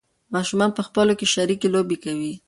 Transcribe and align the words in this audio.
ماشومان 0.35 0.69
په 0.77 0.81
خپلو 0.87 1.13
کې 1.19 1.27
شریکې 1.33 1.67
لوبې 1.73 1.97
کوي. 2.03 2.33